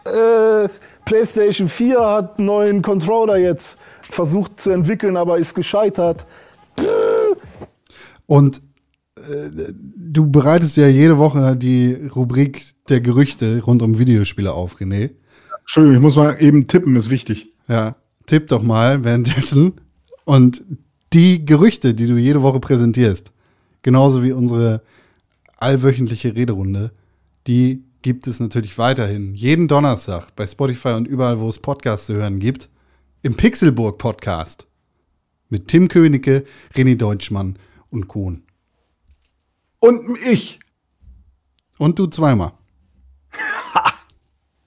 [0.05, 0.67] äh,
[1.05, 6.25] PlayStation 4 hat einen neuen Controller jetzt versucht zu entwickeln, aber ist gescheitert.
[8.25, 8.61] Und
[9.95, 15.11] du bereitest ja jede Woche die Rubrik der Gerüchte rund um Videospiele auf, René.
[15.61, 17.53] Entschuldigung, ich muss mal eben tippen, ist wichtig.
[17.67, 19.73] Ja, tipp doch mal währenddessen.
[20.25, 20.63] Und
[21.13, 23.31] die Gerüchte, die du jede Woche präsentierst,
[23.81, 24.81] genauso wie unsere
[25.57, 26.91] allwöchentliche Rederunde,
[27.47, 29.35] die gibt es natürlich weiterhin.
[29.35, 32.69] Jeden Donnerstag bei Spotify und überall, wo es Podcasts zu hören gibt.
[33.21, 34.67] Im Pixelburg Podcast.
[35.49, 36.43] Mit Tim Königke,
[36.75, 37.57] René Deutschmann
[37.89, 38.43] und Kohn.
[39.81, 40.59] Und ich.
[41.77, 42.53] Und du zweimal.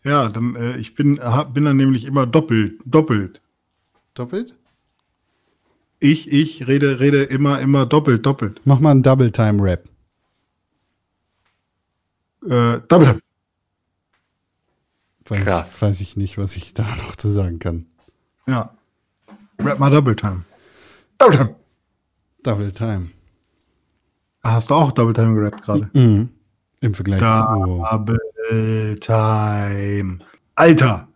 [0.07, 3.41] Ja, dann, äh, ich bin, hab, bin dann nämlich immer doppelt, doppelt.
[4.13, 4.55] Doppelt?
[5.99, 8.61] Ich, ich rede, rede immer, immer doppelt, doppelt.
[8.67, 9.89] Mach mal einen Double-Time-Rap.
[12.47, 13.23] Äh, doppelt.
[15.25, 15.81] Weiß, Krass.
[15.81, 17.87] weiß ich nicht, was ich da noch zu sagen kann.
[18.47, 18.77] Ja.
[19.59, 20.45] Rap mal Double Time.
[21.17, 21.55] Double Time.
[22.43, 23.11] Double Time.
[24.45, 25.91] Ah, Hast du auch Double Time gerappt gerade?
[25.95, 26.29] Mhm.
[26.81, 27.85] Im Vergleich zu.
[27.91, 30.19] Double Time.
[30.55, 31.09] Alter,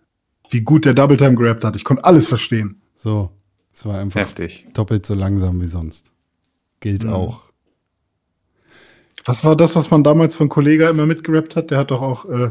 [0.51, 1.77] wie gut der Double Time gerappt hat.
[1.77, 2.81] Ich konnte alles verstehen.
[2.97, 3.31] So.
[3.73, 4.67] Es war einfach Heftig.
[4.75, 6.11] doppelt so langsam wie sonst.
[6.81, 7.13] Gilt Mhm.
[7.13, 7.43] auch.
[9.25, 11.71] Was war das, was man damals von Kollega immer mitgerappt hat?
[11.71, 12.51] Der hat doch auch äh,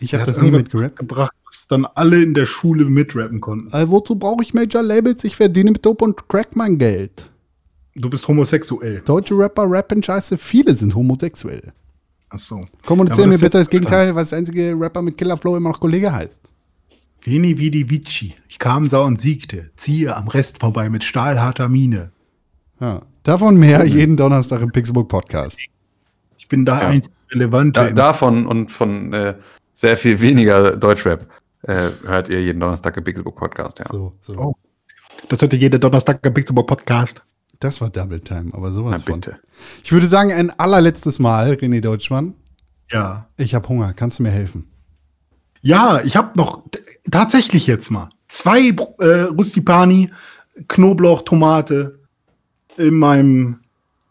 [0.00, 0.98] Ich der habe das nie mitgerappt.
[0.98, 3.72] gebracht, was dann alle in der Schule mitrappen konnten.
[3.72, 5.22] Also wozu brauche ich Major Labels?
[5.24, 7.30] Ich verdiene mit Dope und Crack mein Geld.
[7.98, 9.00] Du bist homosexuell.
[9.04, 10.36] Deutsche Rapper rappen scheiße.
[10.38, 11.72] Viele sind homosexuell.
[12.28, 12.64] Ach so.
[12.84, 16.40] Kommunizieren mir bitte das Gegenteil, weil das einzige Rapper mit Killerflow immer noch Kollege heißt.
[17.22, 18.34] Veni vidi vici.
[18.48, 19.70] Ich kam, sah und siegte.
[19.76, 22.10] Ziehe am Rest vorbei mit stahlharter Miene.
[22.80, 23.02] Ja.
[23.22, 25.58] Davon mehr jeden Donnerstag im Pixelbook Podcast.
[26.36, 26.88] Ich bin da Ja.
[26.88, 27.80] einzig relevante.
[27.80, 29.34] Da, davon und von äh,
[29.72, 31.26] sehr viel weniger Deutschrap
[31.62, 33.86] äh, hört ihr jeden Donnerstag im Pixelbook Podcast, ja.
[33.90, 34.36] So, so.
[34.36, 34.54] Oh.
[35.28, 37.24] Das hört ihr jede Donnerstag im Pixelbook Podcast.
[37.60, 39.20] Das war Double Time, aber sowas Na von.
[39.20, 39.38] bitte.
[39.82, 42.34] Ich würde sagen, ein allerletztes Mal, René Deutschmann.
[42.90, 43.28] Ja.
[43.36, 43.92] Ich habe Hunger.
[43.94, 44.66] Kannst du mir helfen?
[45.62, 46.62] Ja, ich habe noch
[47.10, 50.10] tatsächlich jetzt mal zwei äh, Rustipani,
[50.68, 51.98] Knoblauch, Tomate
[52.76, 53.60] in meinem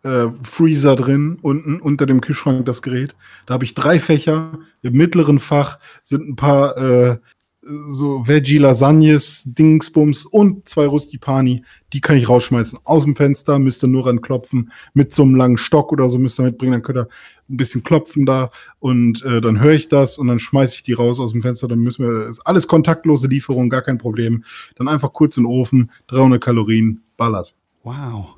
[0.04, 3.16] äh, Freezer drin, unten unter dem Kühlschrank das Gerät.
[3.46, 4.60] Da habe ich drei Fächer.
[4.82, 7.18] Im mittleren Fach sind ein paar äh,
[7.66, 11.64] so Veggie Lasagnes, Dingsbums und zwei Rustipani.
[11.94, 14.72] Die kann ich rausschmeißen aus dem Fenster, müsst ihr nur ranklopfen.
[14.94, 17.08] Mit so einem langen Stock oder so müsst ihr mitbringen, dann könnt ihr
[17.50, 20.94] ein bisschen klopfen da und äh, dann höre ich das und dann schmeiße ich die
[20.94, 21.68] raus aus dem Fenster.
[21.68, 24.44] Dann müssen wir, ist alles kontaktlose Lieferung, gar kein Problem.
[24.76, 27.56] Dann einfach kurz in den Ofen, 300 Kalorien, ballert.
[27.84, 28.36] Wow.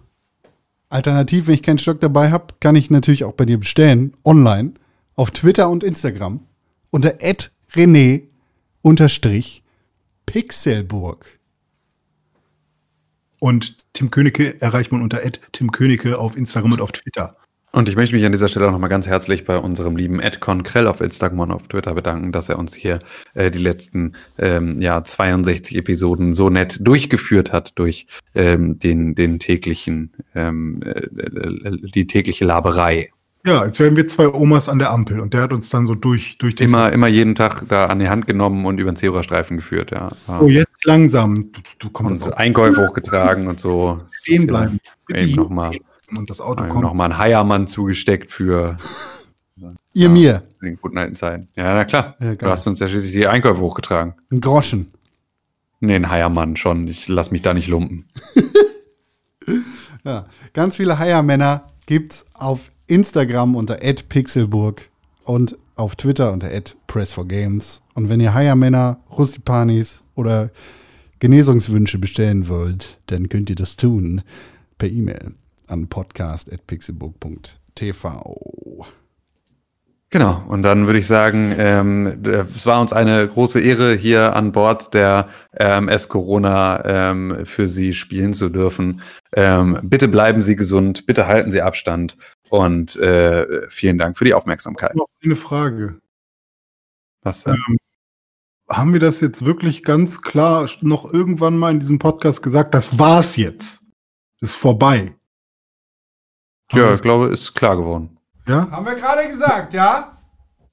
[0.90, 4.74] Alternativ, wenn ich keinen Stock dabei habe, kann ich natürlich auch bei dir bestellen, online,
[5.16, 6.40] auf Twitter und Instagram,
[6.92, 7.16] unter
[7.74, 8.22] René
[8.88, 9.64] unterstrich
[10.26, 11.40] Pixelburg.
[13.40, 15.20] Und Tim Königke erreicht man unter
[15.52, 17.36] Tim Königke auf Instagram und auf Twitter.
[17.74, 20.40] Und ich möchte mich an dieser Stelle auch nochmal ganz herzlich bei unserem lieben Ed
[20.40, 23.00] Konkrell auf Instagram und auf Twitter bedanken, dass er uns hier
[23.34, 29.40] äh, die letzten ähm, ja, 62 Episoden so nett durchgeführt hat durch ähm, den, den
[29.40, 33.12] täglichen, ähm, äh, äh die tägliche Laberei.
[33.48, 35.96] Ja, als wären wir zwei Omas an der Ampel und der hat uns dann so
[35.96, 36.64] durch, durch die.
[36.64, 40.10] Immer, immer jeden Tag da an die Hand genommen und über den Zebrastreifen geführt, ja.
[40.28, 41.36] Oh, jetzt langsam.
[41.54, 42.28] Du, du kommst.
[42.28, 44.02] Und Einkäufe hochgetragen und so.
[44.12, 44.82] Stehen bleiben.
[45.10, 45.72] Eben nochmal
[46.18, 46.82] und das Auto kommt.
[46.82, 48.76] Nochmal ein Heiermann zugesteckt für
[49.56, 50.44] ihr ja, mir.
[50.62, 51.48] In den guten alten Zeiten.
[51.56, 52.18] Ja, na klar.
[52.20, 54.16] Ja, du hast uns ja schließlich die Einkäufe hochgetragen.
[54.30, 54.92] Ein Groschen.
[55.80, 56.86] Nee, ein Heiermann schon.
[56.90, 58.10] Ich lass mich da nicht lumpen.
[60.04, 64.90] ja, ganz viele Heiermänner gibt's auf Instagram unter @pixelburg
[65.24, 66.50] und auf Twitter unter
[66.88, 67.82] @press4games.
[67.94, 70.50] Und wenn ihr Heiermänner, Rustipanis oder
[71.20, 74.22] Genesungswünsche bestellen wollt, dann könnt ihr das tun
[74.78, 75.34] per E-Mail
[75.68, 78.86] an podcast.pixelburg.tv.
[80.10, 84.54] Genau, und dann würde ich sagen, ähm, es war uns eine große Ehre, hier an
[84.54, 85.28] Bord der
[85.60, 89.02] ähm, Corona ähm, für Sie spielen zu dürfen.
[89.36, 92.16] Ähm, bitte bleiben Sie gesund, bitte halten Sie Abstand
[92.50, 94.96] und äh, vielen Dank für die Aufmerksamkeit.
[94.96, 96.00] Noch eine Frage.
[97.22, 97.56] Was denn?
[97.70, 97.78] Ähm,
[98.70, 102.74] haben wir das jetzt wirklich ganz klar noch irgendwann mal in diesem Podcast gesagt?
[102.74, 103.82] Das war's jetzt.
[104.42, 105.16] Ist vorbei.
[106.74, 108.18] Ja, ich glaube, ist klar geworden.
[108.46, 108.70] Ja?
[108.70, 110.18] Haben wir gerade gesagt, ja?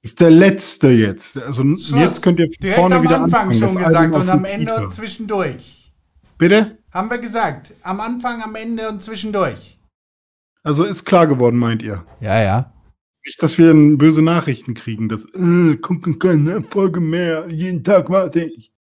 [0.01, 1.37] Ist der letzte jetzt.
[1.37, 1.89] Also Schluss.
[1.91, 3.73] jetzt könnt ihr Direkt vorne am wieder Anfang anfangen.
[3.73, 5.91] schon gesagt und am Ende und zwischendurch.
[6.37, 6.77] Bitte?
[6.91, 7.73] Haben wir gesagt.
[7.81, 9.74] Am Anfang, am Ende und zwischendurch.
[10.65, 12.03] Also ist klar geworden, meint ihr?
[12.19, 12.73] Ja, ja.
[13.23, 18.45] Nicht, dass wir böse Nachrichten kriegen, dass äh, kommt keine Folge mehr, jeden Tag warte
[18.45, 18.73] ich.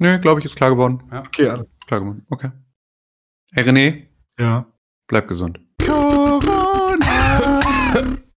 [0.00, 1.04] Nö, glaube ich, ist klar geworden.
[1.12, 1.20] Ja.
[1.20, 2.26] Okay, alles klar geworden.
[2.30, 2.50] Okay.
[3.52, 4.06] Hey René?
[4.40, 4.66] Ja.
[5.06, 5.60] Bleib gesund.
[5.86, 6.59] Corona.